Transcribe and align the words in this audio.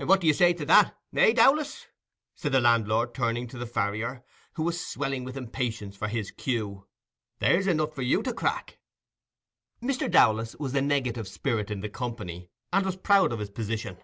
"What 0.00 0.20
do 0.20 0.26
you 0.26 0.32
say 0.32 0.52
to 0.52 0.64
that, 0.64 0.98
eh, 1.14 1.32
Dowlas?" 1.32 1.86
said 2.34 2.50
the 2.50 2.60
landlord, 2.60 3.14
turning 3.14 3.46
to 3.46 3.56
the 3.56 3.68
farrier, 3.68 4.24
who 4.54 4.64
was 4.64 4.84
swelling 4.84 5.22
with 5.22 5.36
impatience 5.36 5.94
for 5.96 6.08
his 6.08 6.32
cue. 6.32 6.88
"There's 7.38 7.68
a 7.68 7.74
nut 7.74 7.94
for 7.94 8.02
you 8.02 8.20
to 8.24 8.34
crack." 8.34 8.80
Mr. 9.80 10.10
Dowlas 10.10 10.56
was 10.56 10.72
the 10.72 10.82
negative 10.82 11.28
spirit 11.28 11.70
in 11.70 11.82
the 11.82 11.88
company, 11.88 12.50
and 12.72 12.84
was 12.84 12.96
proud 12.96 13.32
of 13.32 13.38
his 13.38 13.50
position. 13.50 13.98